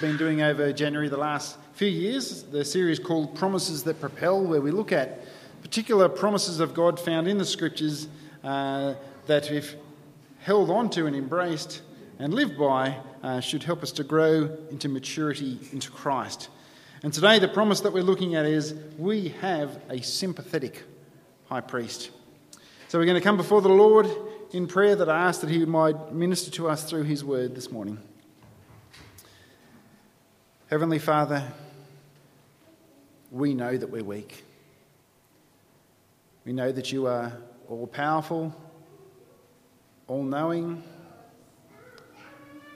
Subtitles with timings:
[0.00, 4.60] been doing over January the last few years, the series called Promises That Propel, where
[4.60, 5.20] we look at
[5.60, 8.06] particular promises of God found in the scriptures
[8.44, 8.94] uh,
[9.26, 9.74] that, if
[10.40, 11.82] held onto and embraced
[12.20, 16.48] and lived by, uh, should help us to grow into maturity into Christ.
[17.02, 20.84] And today, the promise that we're looking at is we have a sympathetic
[21.46, 22.10] high priest.
[22.86, 24.08] So, we're going to come before the Lord
[24.52, 27.72] in prayer that I ask that He might minister to us through His word this
[27.72, 27.98] morning.
[30.68, 31.42] Heavenly Father,
[33.30, 34.44] we know that we're weak.
[36.44, 37.32] We know that you are
[37.70, 38.54] all powerful,
[40.08, 40.82] all knowing,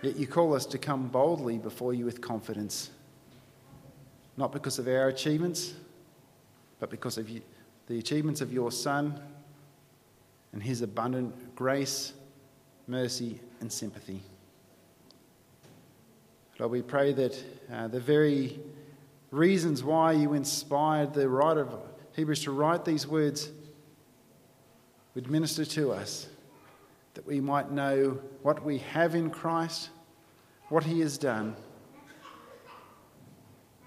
[0.01, 2.89] yet you call us to come boldly before you with confidence,
[4.39, 5.75] not because of our achievements,
[6.81, 7.43] but because of you,
[7.89, 9.21] the achievements of your Son
[10.55, 12.15] and his abundant grace,
[12.87, 14.23] mercy, and sympathy.
[16.63, 18.61] Lord, we pray that uh, the very
[19.33, 21.81] reasons why you inspired the writer of
[22.15, 23.51] Hebrews to write these words
[25.17, 26.29] would minister to us,
[27.15, 29.91] that we might know what we have in Christ,
[30.69, 31.57] what He has done,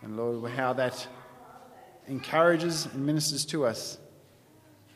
[0.01, 1.07] and Lord, how that
[2.09, 3.99] encourages and ministers to us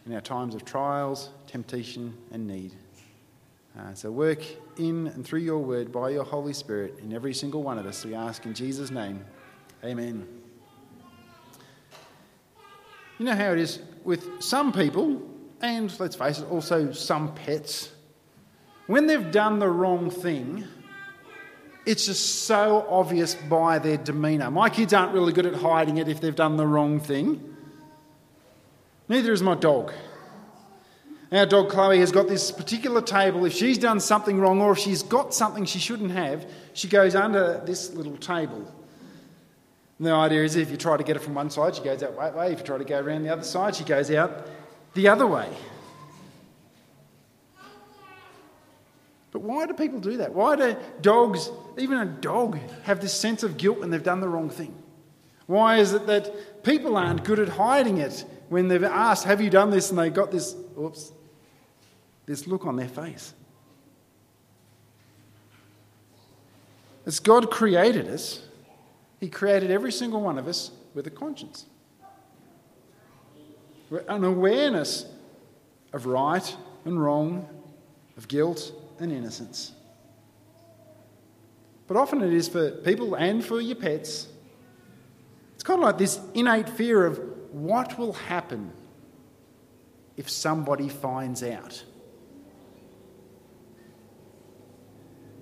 [0.05, 2.73] in our times of trials, temptation, and need.
[3.77, 4.43] Uh, so work
[4.77, 8.03] in and through your word by your Holy Spirit in every single one of us.
[8.03, 9.23] We ask in Jesus' name.
[9.83, 10.27] Amen.
[13.17, 15.21] You know how it is with some people,
[15.61, 17.91] and let's face it, also some pets.
[18.87, 20.65] When they've done the wrong thing,
[21.85, 24.49] it's just so obvious by their demeanour.
[24.51, 27.55] My kids aren't really good at hiding it if they've done the wrong thing.
[29.07, 29.91] Neither is my dog.
[31.31, 33.45] Our dog Chloe has got this particular table.
[33.45, 37.13] If she's done something wrong or if she's got something she shouldn't have, she goes
[37.13, 38.65] under this little table.
[39.99, 42.01] And the idea is if you try to get her from one side, she goes
[42.01, 42.51] out that way.
[42.51, 44.47] If you try to go around the other side, she goes out
[44.95, 45.49] the other way.
[49.31, 50.33] But why do people do that?
[50.33, 54.27] Why do dogs, even a dog, have this sense of guilt when they've done the
[54.27, 54.73] wrong thing?
[55.45, 59.51] Why is it that people aren't good at hiding it when they've asked, Have you
[59.51, 59.91] done this?
[59.91, 61.11] and they've got this, oops,
[62.29, 63.33] this look on their face.
[67.07, 68.43] As God created us,
[69.19, 71.65] He created every single one of us with a conscience,
[74.07, 75.07] an awareness
[75.91, 77.49] of right and wrong,
[78.15, 79.71] of guilt and innocence.
[81.87, 84.27] But often it is for people and for your pets.
[85.55, 87.19] It's kind of like this innate fear of
[87.51, 88.71] what will happen
[90.15, 91.83] if somebody finds out.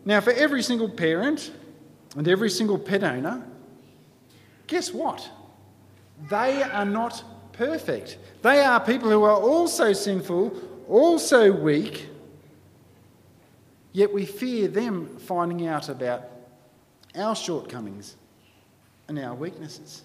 [0.07, 1.51] Now, for every single parent
[2.15, 3.45] and every single pet owner,
[4.65, 5.29] guess what?
[6.29, 8.17] They are not perfect.
[8.41, 10.53] They are people who are also sinful,
[10.87, 12.07] also weak,
[13.91, 16.23] yet we fear them finding out about
[17.13, 18.15] our shortcomings
[19.09, 20.03] and our weaknesses.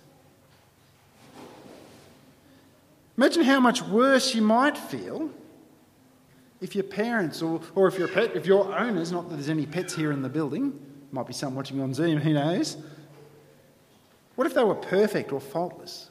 [3.16, 5.30] Imagine how much worse you might feel
[6.62, 9.66] if your parents or, or if your pet, if your owners, not that there's any
[9.66, 10.78] pets here in the building,
[11.10, 12.76] might be some watching on Zoom, who knows?
[14.36, 16.08] What if they were perfect or faultless?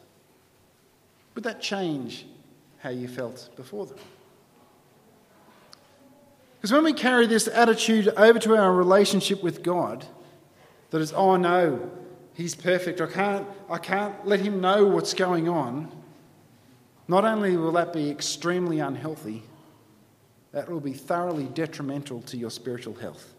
[1.34, 2.28] Would that change
[2.79, 3.97] how you felt before them?
[6.57, 10.06] Because when we carry this attitude over to our relationship with God,
[10.91, 11.89] that is, oh no,
[12.33, 15.89] he's perfect, I can't, I can't let him know what's going on,
[17.07, 19.44] not only will that be extremely unhealthy,
[20.51, 23.34] that will be thoroughly detrimental to your spiritual health.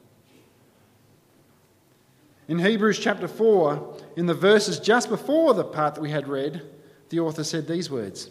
[2.48, 6.62] In Hebrews chapter 4, in the verses just before the part that we had read,
[7.10, 8.30] the author said these words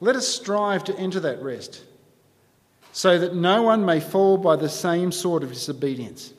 [0.00, 1.84] Let us strive to enter that rest,
[2.92, 6.32] so that no one may fall by the same sort of disobedience.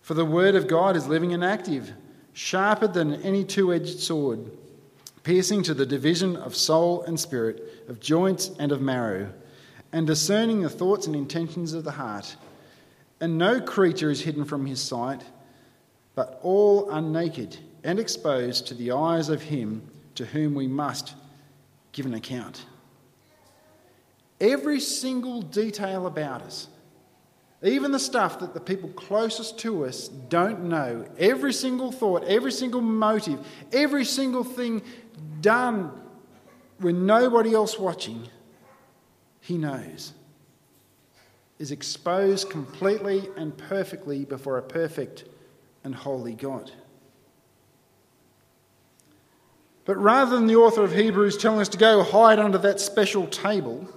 [0.00, 1.92] For the word of God is living and active,
[2.32, 4.50] sharper than any two edged sword,
[5.24, 9.32] piercing to the division of soul and spirit, of joints and of marrow
[9.96, 12.36] and discerning the thoughts and intentions of the heart.
[13.18, 15.22] And no creature is hidden from his sight,
[16.14, 21.14] but all are naked and exposed to the eyes of him to whom we must
[21.92, 22.66] give an account.
[24.38, 26.68] Every single detail about us,
[27.62, 32.52] even the stuff that the people closest to us don't know, every single thought, every
[32.52, 33.38] single motive,
[33.72, 34.82] every single thing
[35.40, 35.90] done
[36.80, 38.28] when nobody else watching,
[39.46, 40.12] he knows,
[41.60, 45.24] is exposed completely and perfectly before a perfect
[45.84, 46.72] and holy God.
[49.84, 53.28] But rather than the author of Hebrews telling us to go hide under that special
[53.28, 53.88] table,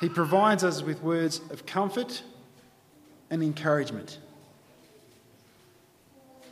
[0.00, 2.24] he provides us with words of comfort
[3.30, 4.18] and encouragement.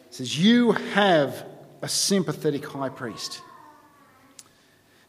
[0.09, 1.45] He says, You have
[1.83, 3.43] a sympathetic high priest.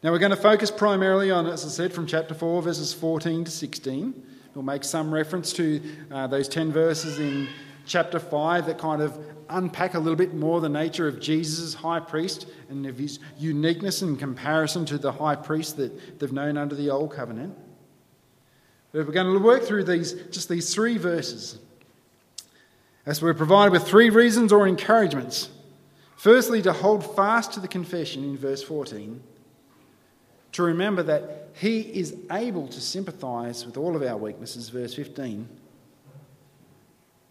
[0.04, 3.44] Now, we're going to focus primarily on, as I said, from chapter 4, verses 14
[3.44, 4.22] to 16.
[4.54, 5.80] We'll make some reference to
[6.10, 7.48] uh, those 10 verses in
[7.86, 9.18] chapter 5 that kind of
[9.48, 14.02] unpack a little bit more the nature of Jesus' high priest and of his uniqueness
[14.02, 17.56] in comparison to the high priest that they've known under the old covenant.
[18.92, 21.58] But we're going to work through these, just these three verses
[23.06, 25.48] as we're provided with three reasons or encouragements.
[26.14, 29.22] Firstly, to hold fast to the confession in verse 14,
[30.54, 35.48] to remember that he is able to sympathize with all of our weaknesses, verse 15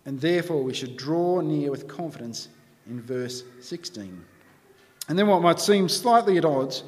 [0.06, 2.50] and therefore we should draw near with confidence
[2.88, 4.24] in verse 16.
[5.08, 6.84] And then what might seem slightly at odds,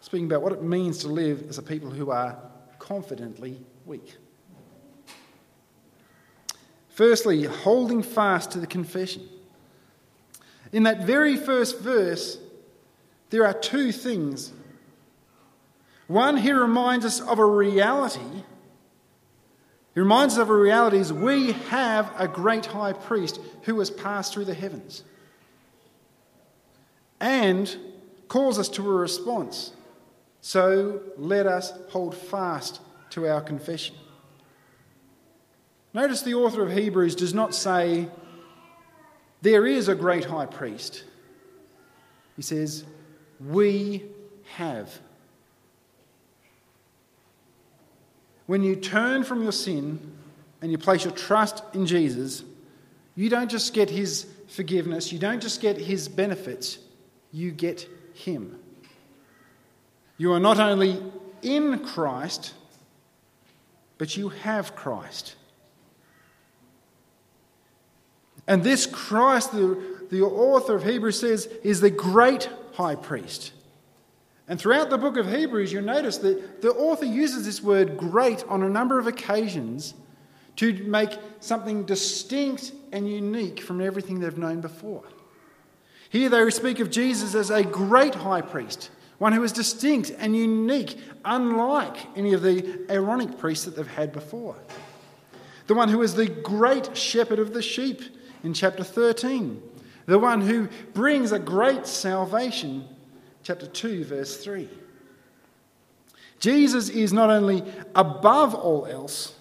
[0.00, 2.36] speaking about what it means to live as a people who are
[2.78, 4.16] confidently weak.
[6.88, 9.28] Firstly, holding fast to the confession.
[10.72, 12.38] In that very first verse,
[13.30, 14.52] there are two things.
[16.06, 18.44] One, he reminds us of a reality
[19.94, 23.90] he reminds us of a reality is we have a great high priest who has
[23.90, 25.04] passed through the heavens
[27.20, 27.74] and
[28.26, 29.72] calls us to a response.
[30.40, 32.80] So let us hold fast
[33.10, 33.94] to our confession.
[35.92, 38.08] Notice the author of Hebrews does not say,
[39.42, 41.04] There is a great high priest.
[42.34, 42.84] He says,
[43.38, 44.02] We
[44.56, 44.98] have
[48.46, 50.12] When you turn from your sin
[50.60, 52.44] and you place your trust in Jesus,
[53.14, 56.78] you don't just get his forgiveness, you don't just get his benefits,
[57.32, 58.58] you get him.
[60.16, 61.02] You are not only
[61.42, 62.54] in Christ,
[63.98, 65.36] but you have Christ.
[68.46, 73.52] And this Christ, the, the author of Hebrews says, is the great high priest.
[74.46, 78.44] And throughout the book of Hebrews, you'll notice that the author uses this word great
[78.48, 79.94] on a number of occasions
[80.56, 85.02] to make something distinct and unique from everything they've known before.
[86.10, 90.36] Here they speak of Jesus as a great high priest, one who is distinct and
[90.36, 94.56] unique, unlike any of the Aaronic priests that they've had before.
[95.66, 98.02] The one who is the great shepherd of the sheep
[98.44, 99.62] in chapter 13.
[100.06, 102.86] The one who brings a great salvation
[103.44, 104.68] chapter 2, verse 3.
[106.40, 107.62] Jesus is not only
[107.94, 109.34] above all else,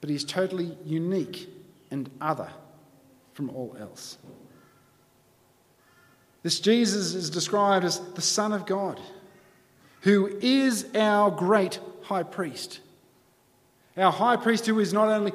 [0.00, 1.48] but he's totally unique
[1.90, 2.50] and other
[3.32, 4.18] from all else.
[6.42, 9.00] This Jesus is described as the Son of God,
[10.00, 12.80] who is our great high priest.
[13.96, 15.32] Our high priest, who is not only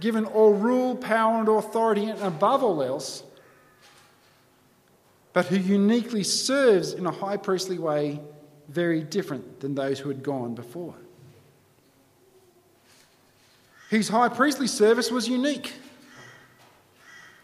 [0.00, 3.22] given all rule, power, and authority, and above all else,
[5.38, 8.20] but who uniquely serves in a high priestly way
[8.68, 10.96] very different than those who had gone before.
[13.88, 15.74] His high priestly service was unique.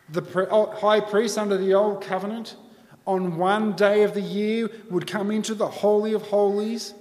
[0.09, 2.57] The oh, high priest under the old covenant
[3.07, 6.95] on one day of the year would come into the Holy of Holies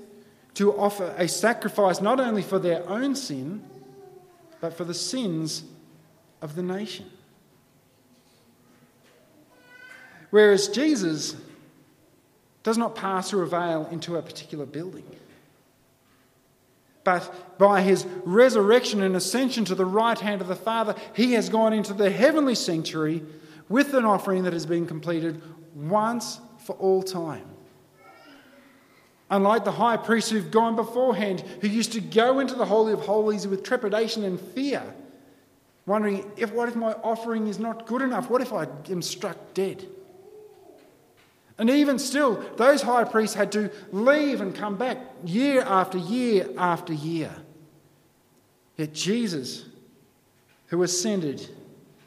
[0.53, 3.63] to offer a sacrifice not only for their own sin,
[4.61, 5.63] but for the sins
[6.39, 7.09] of the nation.
[10.33, 11.35] Whereas Jesus
[12.63, 15.05] does not pass through a veil into a particular building.
[17.03, 21.49] But by his resurrection and ascension to the right hand of the Father, he has
[21.49, 23.21] gone into the heavenly sanctuary
[23.69, 25.39] with an offering that has been completed
[25.75, 27.45] once for all time.
[29.29, 33.01] Unlike the high priests who've gone beforehand, who used to go into the Holy of
[33.01, 34.81] Holies with trepidation and fear,
[35.85, 38.31] wondering, if, what if my offering is not good enough?
[38.31, 39.85] What if I am struck dead?
[41.57, 46.49] And even still, those high priests had to leave and come back year after year
[46.57, 47.35] after year.
[48.75, 49.65] Yet Jesus,
[50.67, 51.47] who ascended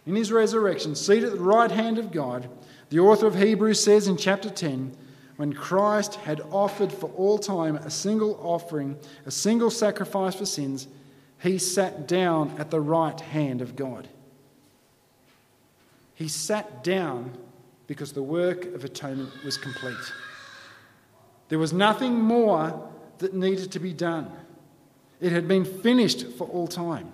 [0.04, 2.48] in his resurrection, seated at the right hand of God,
[2.90, 4.96] the author of Hebrews says in chapter 10
[5.36, 10.88] when Christ had offered for all time a single offering, a single sacrifice for sins,
[11.38, 14.08] he sat down at the right hand of God.
[16.14, 17.36] He sat down
[17.86, 20.12] because the work of atonement was complete.
[21.48, 24.30] There was nothing more that needed to be done,
[25.20, 27.10] it had been finished for all time.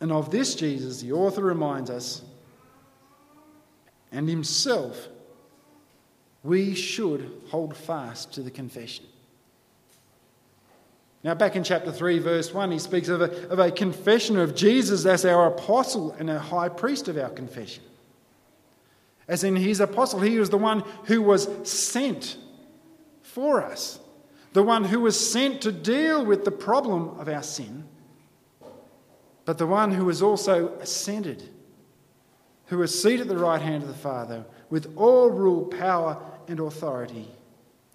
[0.00, 2.22] And of this Jesus, the author reminds us,
[4.12, 5.08] and himself,
[6.42, 9.04] we should hold fast to the confession.
[11.22, 14.54] Now, back in chapter 3, verse 1, he speaks of a, of a confession of
[14.54, 17.82] Jesus as our apostle and a high priest of our confession.
[19.28, 22.36] As in, his apostle, he was the one who was sent
[23.22, 24.00] for us,
[24.54, 27.84] the one who was sent to deal with the problem of our sin,
[29.44, 31.48] but the one who was also ascended,
[32.66, 36.60] who was seated at the right hand of the Father with all rule, power, and
[36.60, 37.28] authority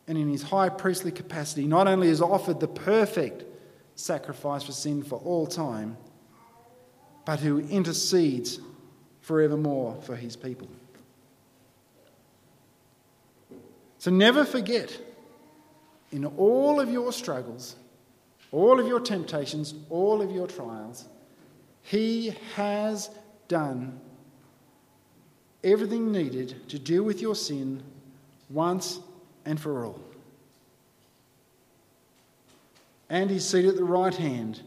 [0.08, 3.44] and in his high priestly capacity, not only has offered the perfect
[3.96, 5.98] sacrifice for sin for all time,
[7.26, 8.60] but who intercedes
[9.22, 10.68] forevermore for his people.
[13.98, 14.96] So never forget,
[16.12, 17.76] in all of your struggles,
[18.52, 21.06] all of your temptations, all of your trials,
[21.82, 23.10] he has
[23.48, 24.00] done
[25.64, 27.82] everything needed to deal with your sin
[28.52, 29.00] once
[29.46, 30.02] and for all.
[33.10, 34.62] And he's seated at the right hand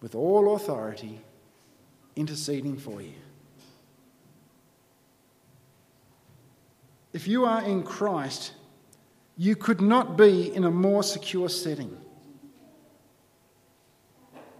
[0.00, 1.20] with all authority,
[2.14, 3.14] interceding for you.
[7.12, 8.52] If you are in Christ,
[9.38, 11.96] you could not be in a more secure setting.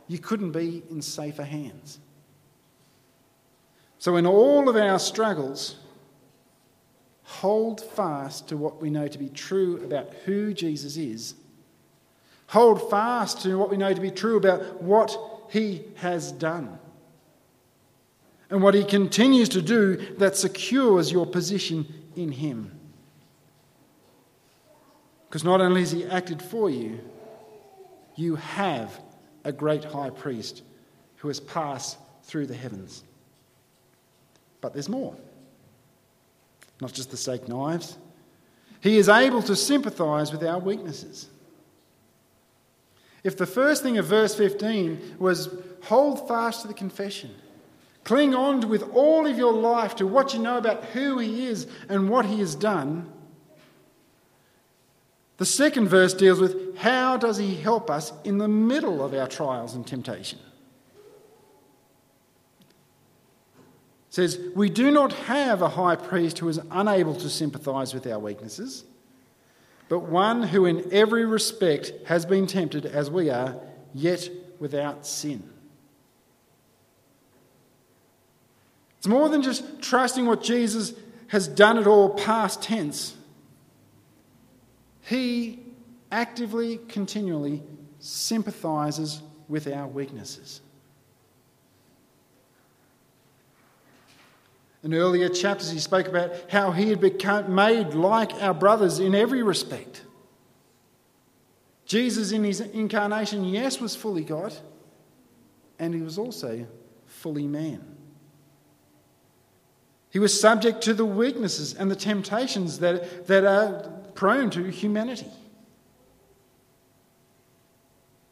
[0.08, 1.98] You couldn't be in safer hands.
[3.98, 5.76] So, in all of our struggles,
[7.26, 11.34] hold fast to what we know to be true about who Jesus is.
[12.48, 15.18] Hold fast to what we know to be true about what
[15.50, 16.78] he has done
[18.48, 22.70] and what he continues to do that secures your position in him.
[25.28, 27.00] Because not only has he acted for you,
[28.14, 29.00] you have
[29.42, 30.62] a great high priest
[31.16, 33.02] who has passed through the heavens.
[34.60, 35.16] But there's more
[36.80, 37.96] not just the steak knives.
[38.80, 41.28] He is able to sympathize with our weaknesses.
[43.24, 45.48] If the first thing of verse 15 was
[45.84, 47.34] hold fast to the confession,
[48.04, 51.66] cling on with all of your life to what you know about who He is
[51.88, 53.10] and what He has done,
[55.38, 59.26] the second verse deals with how does He help us in the middle of our
[59.26, 60.38] trials and temptation.
[64.16, 68.18] Says, We do not have a high priest who is unable to sympathize with our
[68.18, 68.82] weaknesses,
[69.90, 73.56] but one who in every respect has been tempted as we are,
[73.92, 75.42] yet without sin.
[78.96, 80.94] It's more than just trusting what Jesus
[81.28, 83.14] has done it all past tense.
[85.02, 85.62] He
[86.10, 87.62] actively, continually
[87.98, 90.62] sympathizes with our weaknesses.
[94.82, 99.14] In earlier chapters, he spoke about how he had become made like our brothers in
[99.14, 100.02] every respect.
[101.86, 104.54] Jesus, in his incarnation, yes, was fully God,
[105.78, 106.66] and he was also
[107.06, 107.96] fully man.
[110.10, 115.30] He was subject to the weaknesses and the temptations that, that are prone to humanity.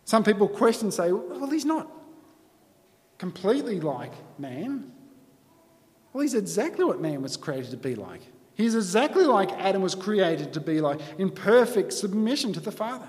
[0.07, 1.91] Some people question say, well, he's not
[3.19, 4.94] completely like man.
[6.15, 8.21] Well, he's exactly what man was created to be like.
[8.55, 13.09] He's exactly like Adam was created to be like, in perfect submission to the Father.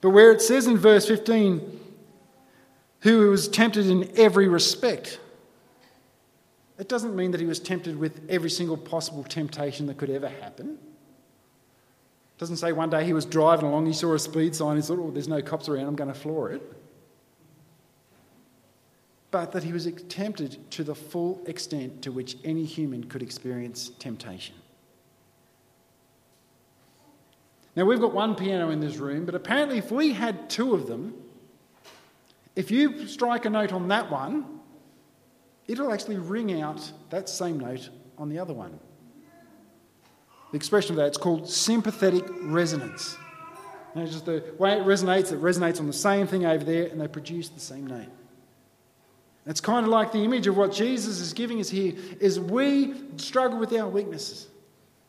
[0.00, 1.78] But where it says in verse 15,
[3.00, 5.20] who was tempted in every respect,
[6.78, 10.28] it doesn't mean that he was tempted with every single possible temptation that could ever
[10.28, 10.78] happen.
[12.36, 14.82] It doesn't say one day he was driving along, he saw a speed sign, he
[14.82, 16.77] thought, oh, there's no cops around, I'm going to floor it
[19.30, 23.90] but that he was tempted to the full extent to which any human could experience
[23.98, 24.54] temptation.
[27.76, 30.88] Now, we've got one piano in this room, but apparently, if we had two of
[30.88, 31.14] them,
[32.56, 34.60] if you strike a note on that one,
[35.68, 38.80] it'll actually ring out that same note on the other one.
[40.50, 43.16] The expression of that, it's called sympathetic resonance.
[43.94, 46.86] You know, just the way it resonates, it resonates on the same thing over there,
[46.86, 48.08] and they produce the same note.
[49.48, 52.94] It's kind of like the image of what Jesus is giving us here is we
[53.16, 54.46] struggle with our weaknesses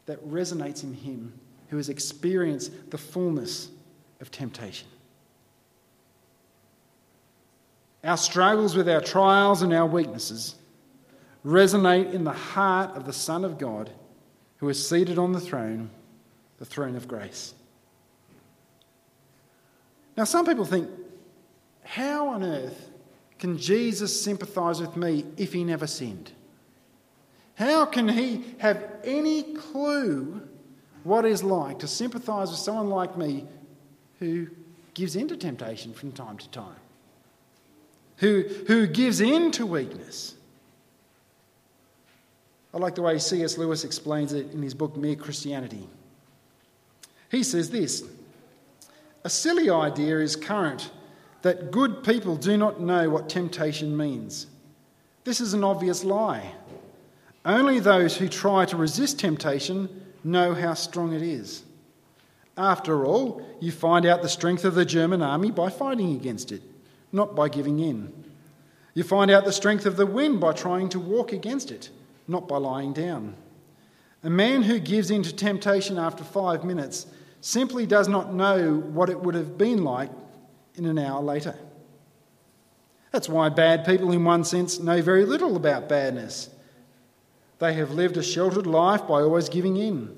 [0.05, 1.33] that resonates in him
[1.67, 3.67] who has experienced the fullness
[4.21, 4.87] of temptation.
[8.01, 10.55] Our struggles with our trials and our weaknesses
[11.45, 13.89] resonate in the heart of the Son of God
[14.57, 15.89] who is seated on the throne,
[16.59, 17.53] the throne of grace.
[20.15, 20.89] Now, some people think,
[21.83, 22.88] how on earth
[23.39, 26.31] can Jesus sympathize with me if he never sinned?
[27.55, 30.47] How can he have any clue
[31.03, 33.45] what it's like to sympathize with someone like me
[34.19, 34.47] who
[34.93, 36.75] gives in to temptation from time to time?
[38.17, 40.35] Who, who gives in to weakness?
[42.73, 43.57] I like the way C.S.
[43.57, 45.87] Lewis explains it in his book Mere Christianity.
[47.31, 48.03] He says this
[49.23, 50.91] A silly idea is current
[51.41, 54.47] that good people do not know what temptation means.
[55.23, 56.53] This is an obvious lie.
[57.45, 59.89] Only those who try to resist temptation
[60.23, 61.63] know how strong it is.
[62.57, 66.61] After all, you find out the strength of the German army by fighting against it,
[67.13, 68.11] not by giving in.
[68.93, 71.89] You find out the strength of the wind by trying to walk against it,
[72.27, 73.35] not by lying down.
[74.23, 77.05] A man who gives in to temptation after five minutes
[77.39, 80.11] simply does not know what it would have been like
[80.75, 81.55] in an hour later.
[83.11, 86.49] That's why bad people, in one sense, know very little about badness.
[87.57, 90.17] They have lived a sheltered life by always giving in.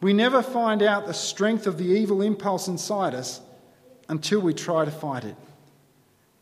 [0.00, 3.40] We never find out the strength of the evil impulse inside us
[4.08, 5.36] until we try to fight it.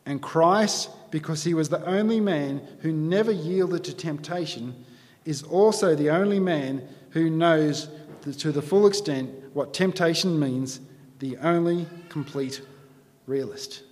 [0.04, 4.84] And Christ, because he was the only man who never yielded to temptation,
[5.24, 7.88] is also the only man who knows
[8.38, 10.80] to the full extent what temptation means,
[11.20, 12.62] the only complete
[13.26, 13.82] realist.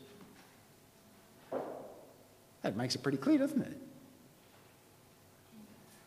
[2.62, 3.76] That makes it pretty clear, doesn't it?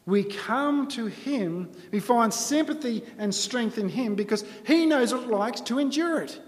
[0.06, 5.24] We come to Him, we find sympathy and strength in Him because He knows what
[5.24, 6.40] it likes to endure it.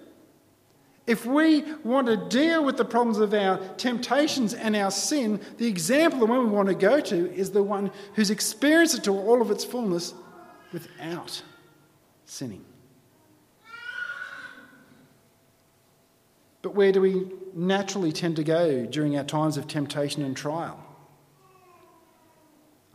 [1.08, 5.68] If we want to deal with the problems of our temptations and our sin, the
[5.68, 9.12] example, the one we want to go to, is the one who's experienced it to
[9.12, 10.16] all of its fullness
[10.74, 11.44] without
[12.26, 12.66] sinning.
[16.66, 20.84] But where do we naturally tend to go during our times of temptation and trial?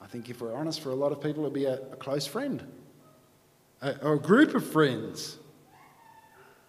[0.02, 2.26] I think if we're honest, for a lot of people, it'll be a, a close
[2.26, 2.66] friend
[3.80, 5.38] a, or a group of friends.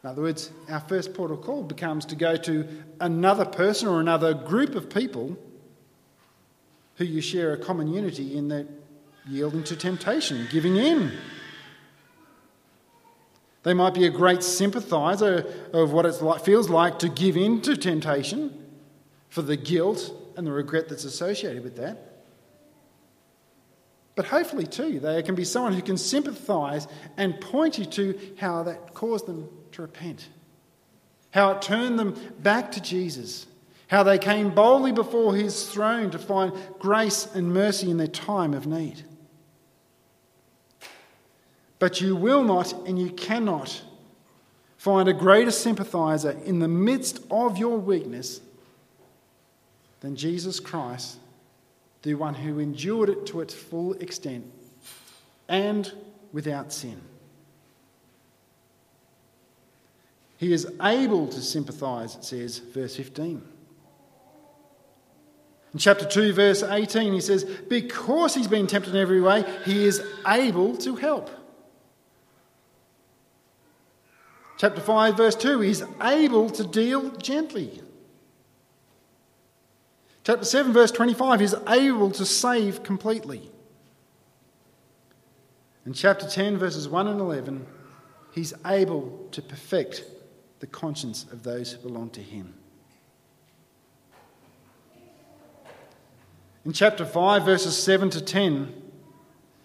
[0.04, 2.68] In other words, our first port of call becomes to go to
[3.00, 5.36] another person or another group of people
[6.98, 8.68] who you share a common unity in that
[9.28, 11.12] yielding to temptation, giving in
[13.64, 17.78] they might be a great sympathiser of what it feels like to give in to
[17.78, 18.66] temptation
[19.30, 22.12] for the guilt and the regret that's associated with that.
[24.16, 28.64] But hopefully, too, they can be someone who can sympathise and point you to how
[28.64, 30.28] that caused them to repent,
[31.32, 33.48] how it turned them back to Jesus,
[33.88, 38.54] how they came boldly before his throne to find grace and mercy in their time
[38.54, 39.04] of need.
[41.82, 43.82] But you will not and you cannot
[44.78, 48.40] find a greater sympathizer in the midst of your weakness
[50.02, 51.18] than Jesus Christ,
[52.04, 54.46] the one who endured it to its full extent
[55.50, 55.92] and
[56.32, 57.02] without sin.
[60.38, 63.42] He is able to sympathize, it says, verse 15.
[65.74, 69.86] In chapter 2, verse 18, he says, Because he's been tempted in every way, he
[69.86, 71.41] is able to help.
[74.62, 77.82] Chapter 5, verse 2, he's able to deal gently.
[80.24, 83.50] Chapter 7, verse 25, he's able to save completely.
[85.84, 87.66] In chapter 10, verses 1 and 11,
[88.34, 90.04] he's able to perfect
[90.60, 92.54] the conscience of those who belong to him.
[96.66, 98.72] In chapter 5, verses 7 to 10,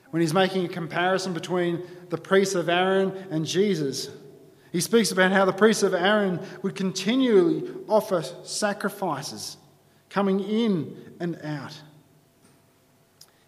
[0.08, 4.08] when he's making a comparison between the priests of Aaron and Jesus,
[4.76, 9.56] he speaks about how the priests of Aaron would continually offer sacrifices,
[10.10, 11.80] coming in and out.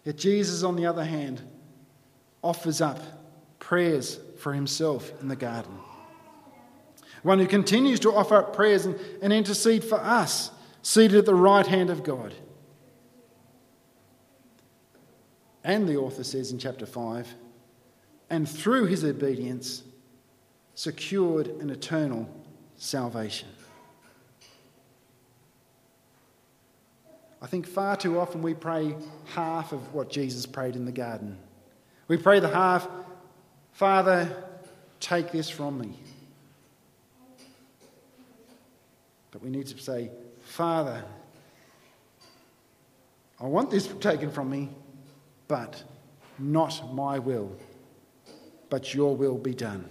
[0.03, 1.39] Yet Jesus, on the other hand,
[2.41, 2.99] offers up
[3.59, 5.77] prayers for himself in the garden.
[7.21, 10.49] One who continues to offer up prayers and, and intercede for us,
[10.81, 12.33] seated at the right hand of God.
[15.63, 17.35] And the author says in chapter 5
[18.31, 19.83] and through his obedience,
[20.79, 22.25] secured an eternal
[22.77, 23.49] salvation.
[27.41, 31.37] I think far too often we pray half of what Jesus prayed in the garden.
[32.07, 32.87] We pray the half,
[33.73, 34.33] Father,
[35.01, 35.99] take this from me.
[39.31, 40.11] But we need to say,
[40.43, 41.03] Father,
[43.37, 44.69] I want this taken from me,
[45.49, 45.83] but
[46.37, 47.53] not my will,
[48.69, 49.83] but your will be done.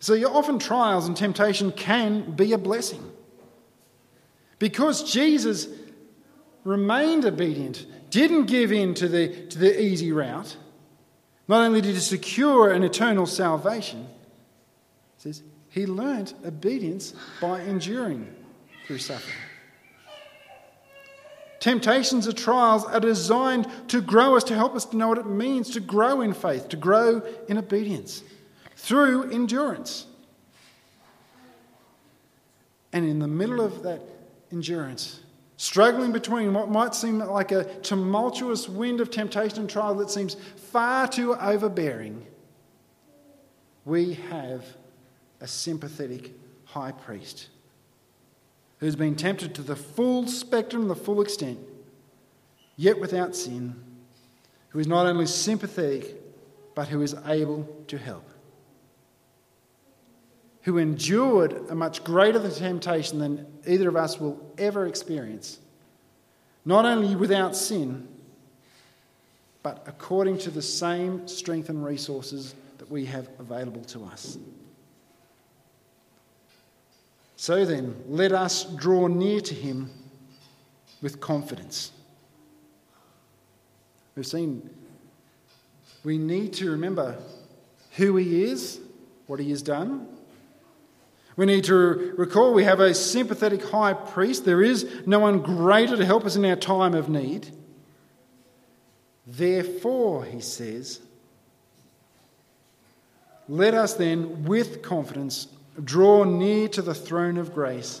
[0.00, 3.12] So, often trials and temptation can be a blessing.
[4.58, 5.68] Because Jesus
[6.64, 10.56] remained obedient, didn't give in to the, to the easy route,
[11.48, 14.06] not only did he secure an eternal salvation,
[15.18, 18.26] says he learnt obedience by enduring
[18.86, 19.36] through suffering.
[21.60, 25.26] Temptations or trials are designed to grow us, to help us to know what it
[25.26, 28.22] means to grow in faith, to grow in obedience
[28.80, 30.06] through endurance.
[32.92, 34.00] And in the middle of that
[34.50, 35.20] endurance,
[35.58, 40.34] struggling between what might seem like a tumultuous wind of temptation and trial that seems
[40.72, 42.26] far too overbearing,
[43.84, 44.64] we have
[45.40, 46.32] a sympathetic
[46.64, 47.48] high priest
[48.78, 51.58] who's been tempted to the full spectrum, the full extent,
[52.76, 53.76] yet without sin,
[54.70, 56.16] who is not only sympathetic,
[56.74, 58.29] but who is able to help.
[60.62, 65.58] Who endured a much greater temptation than either of us will ever experience,
[66.64, 68.08] not only without sin,
[69.62, 74.38] but according to the same strength and resources that we have available to us.
[77.36, 79.90] So then, let us draw near to him
[81.00, 81.92] with confidence.
[84.14, 84.68] We've seen
[86.04, 87.18] we need to remember
[87.92, 88.80] who he is,
[89.26, 90.06] what he has done.
[91.36, 94.44] We need to recall we have a sympathetic high priest.
[94.44, 97.48] There is no one greater to help us in our time of need.
[99.26, 101.00] Therefore, he says,
[103.48, 105.48] let us then with confidence
[105.82, 108.00] draw near to the throne of grace,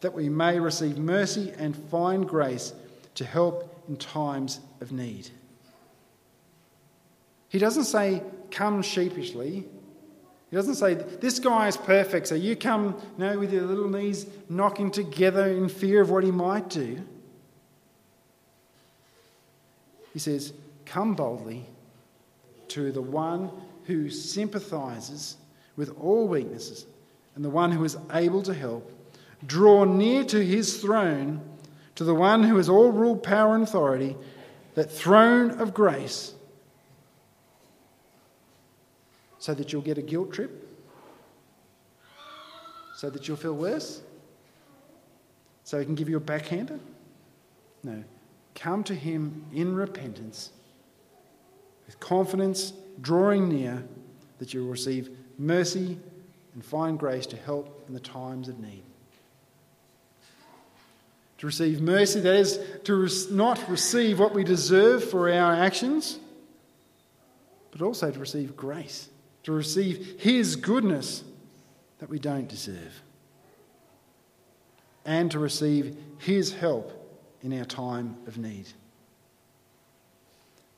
[0.00, 2.72] that we may receive mercy and find grace
[3.14, 5.30] to help in times of need.
[7.48, 9.66] He doesn't say, come sheepishly.
[10.56, 13.90] He doesn't say, this guy is perfect, so you come you know, with your little
[13.90, 16.98] knees knocking together in fear of what he might do.
[20.14, 20.54] He says,
[20.86, 21.66] come boldly
[22.68, 23.50] to the one
[23.84, 25.36] who sympathizes
[25.76, 26.86] with all weaknesses
[27.34, 28.90] and the one who is able to help.
[29.44, 31.42] Draw near to his throne,
[31.96, 34.16] to the one who has all rule, power, and authority,
[34.74, 36.32] that throne of grace,
[39.46, 40.50] so that you'll get a guilt trip,
[42.96, 44.02] so that you'll feel worse,
[45.62, 46.80] so he can give you a backhander.
[47.84, 48.02] No.
[48.56, 50.50] Come to him in repentance,
[51.86, 53.84] with confidence, drawing near,
[54.40, 55.96] that you'll receive mercy
[56.54, 58.82] and find grace to help in the times of need.
[61.38, 66.18] To receive mercy, that is, to not receive what we deserve for our actions,
[67.70, 69.08] but also to receive grace,
[69.46, 71.24] to receive His goodness
[71.98, 73.02] that we don't deserve,
[75.04, 76.92] and to receive His help
[77.42, 78.68] in our time of need.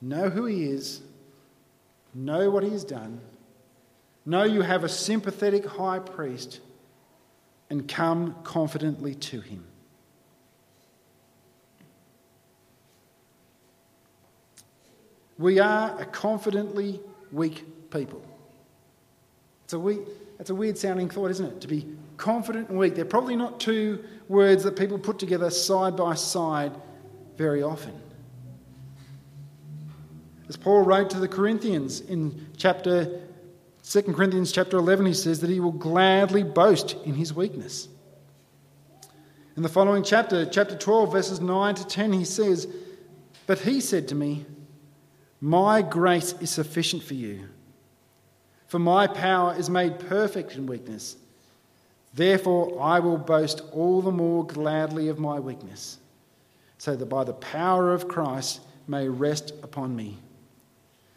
[0.01, 1.01] Know who He is,
[2.15, 3.21] know what He has done
[4.29, 6.61] Know you have a sympathetic high priest
[7.71, 9.65] and come confidently to him.
[15.39, 17.01] We are a confidently
[17.33, 18.23] weak people.
[19.69, 20.01] It's a, weak,
[20.49, 21.61] a weird sounding thought, isn't it?
[21.61, 21.85] To be
[22.17, 22.95] confident and weak.
[22.95, 26.73] They're probably not two words that people put together side by side
[27.37, 27.93] very often.
[30.49, 33.21] As Paul wrote to the Corinthians in chapter
[33.83, 37.89] 2 Corinthians chapter 11, he says that he will gladly boast in his weakness.
[39.55, 42.67] In the following chapter, chapter 12, verses 9 to 10, he says,
[43.47, 44.47] But he said to me,
[45.43, 47.51] My grace is sufficient for you,
[48.69, 51.17] for my power is made perfect in weakness.
[52.15, 55.99] Therefore, I will boast all the more gladly of my weakness,
[56.77, 60.19] so that by the power of Christ may rest upon me.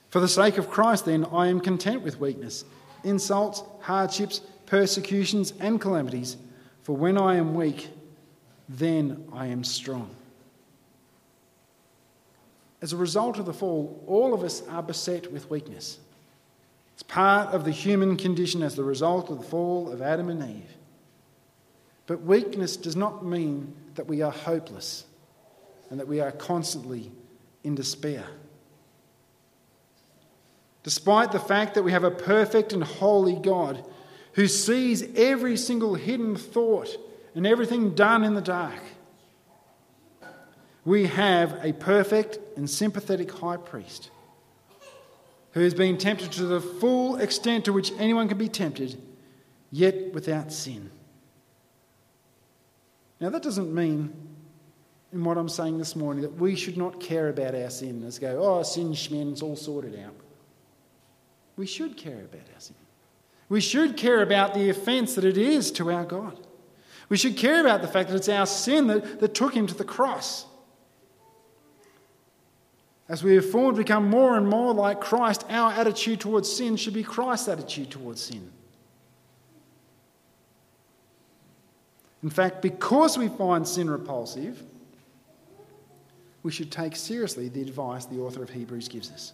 [0.10, 2.66] For the sake of Christ, then, I am content with weakness,
[3.04, 6.38] insults, hardships, persecutions, and calamities.
[6.84, 7.90] For when I am weak,
[8.68, 10.10] then I am strong.
[12.82, 16.00] As a result of the fall, all of us are beset with weakness.
[17.02, 20.58] It's part of the human condition as the result of the fall of Adam and
[20.58, 20.78] Eve.
[22.06, 25.06] But weakness does not mean that we are hopeless
[25.90, 27.12] and that we are constantly
[27.64, 28.24] in despair.
[30.84, 33.84] Despite the fact that we have a perfect and holy God
[34.34, 36.96] who sees every single hidden thought
[37.34, 38.84] and everything done in the dark,
[40.86, 44.12] we have a perfect and sympathetic high priest
[45.52, 49.02] who has been tempted to the full extent to which anyone can be tempted,
[49.72, 50.90] yet without sin.
[53.20, 54.14] Now, that doesn't mean,
[55.14, 58.18] in what I'm saying this morning, that we should not care about our sin as
[58.18, 60.16] go, oh, sin, shmen, it's all sorted out.
[61.58, 62.76] We should care about our sin.
[63.50, 66.40] We should care about the offence that it is to our God.
[67.10, 69.76] We should care about the fact that it's our sin that, that took him to
[69.76, 70.46] the cross.
[73.12, 76.94] As we formed to become more and more like Christ, our attitude towards sin should
[76.94, 78.50] be Christ's attitude towards sin.
[82.24, 84.64] In fact, because we find sin repulsive,
[86.42, 89.34] we should take seriously the advice the author of Hebrews gives us.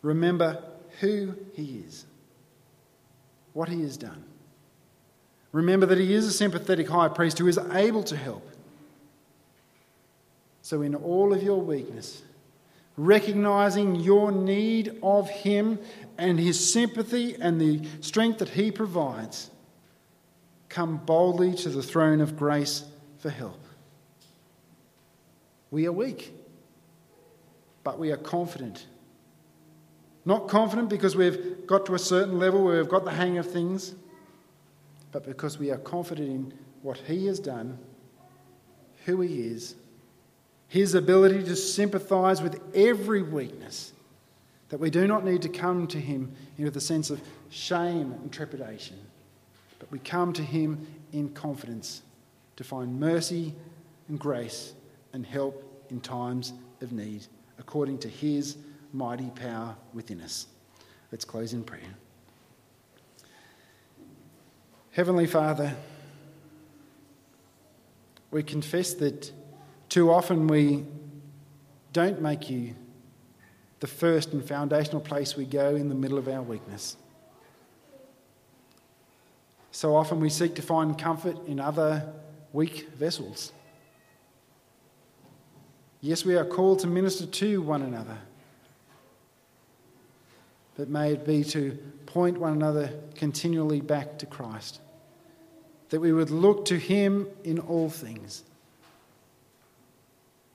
[0.00, 0.62] Remember
[1.00, 2.06] who he is,
[3.52, 4.24] what he has done.
[5.52, 8.48] Remember that he is a sympathetic high priest who is able to help.
[10.68, 12.20] So, in all of your weakness,
[12.98, 15.78] recognizing your need of him
[16.18, 19.50] and his sympathy and the strength that he provides,
[20.68, 22.84] come boldly to the throne of grace
[23.16, 23.58] for help.
[25.70, 26.34] We are weak,
[27.82, 28.88] but we are confident.
[30.26, 33.50] Not confident because we've got to a certain level where we've got the hang of
[33.50, 33.94] things,
[35.12, 37.78] but because we are confident in what He has done,
[39.06, 39.74] who He is,
[40.68, 43.92] His ability to sympathise with every weakness,
[44.68, 48.30] that we do not need to come to Him with a sense of shame and
[48.30, 48.98] trepidation
[49.78, 52.02] but we come to Him in confidence
[52.56, 53.54] to find mercy
[54.08, 54.72] and grace
[55.12, 57.26] and help in times of need,
[57.58, 58.56] according to His
[58.92, 60.46] mighty power within us.
[61.12, 61.94] Let's close in prayer.
[64.92, 65.74] Heavenly Father,
[68.30, 69.30] we confess that
[69.88, 70.84] too often we
[71.92, 72.74] don't make you
[73.80, 76.96] the first and foundational place we go in the middle of our weakness.
[79.70, 82.12] So often we seek to find comfort in other
[82.52, 83.52] weak vessels.
[86.00, 88.18] Yes, we are called to minister to one another,
[90.76, 94.80] but may it be to point one another continually back to Christ,
[95.90, 98.44] that we would look to Him in all things,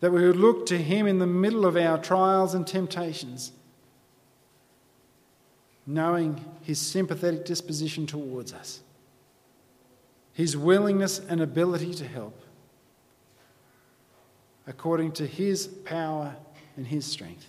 [0.03, 3.53] that we would look to Him in the middle of our trials and temptations,
[5.87, 8.81] knowing His sympathetic disposition towards us
[10.33, 12.41] his willingness and ability to help
[14.65, 16.35] according to his power
[16.75, 17.45] and his strength.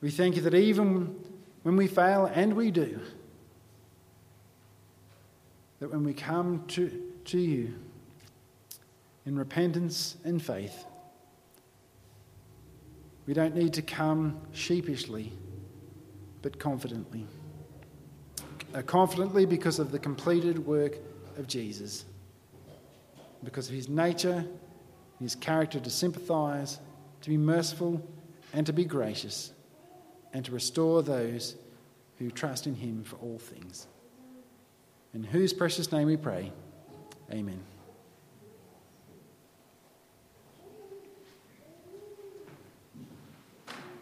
[0.00, 1.18] We thank you that even
[1.62, 3.00] when we fail, and we do,
[5.80, 7.74] that when we come to, to you
[9.26, 10.84] in repentance and faith,
[13.26, 15.32] we don't need to come sheepishly,
[16.42, 17.26] but confidently
[18.74, 20.98] uh, confidently because of the completed work
[21.38, 22.04] of Jesus,
[23.42, 24.44] because of his nature,
[25.20, 26.80] his character to sympathize,
[27.22, 28.02] to be merciful,
[28.52, 29.52] and to be gracious,
[30.32, 31.54] and to restore those
[32.18, 33.86] who trust in him for all things.
[35.12, 36.52] In whose precious name we pray.
[37.30, 37.62] Amen.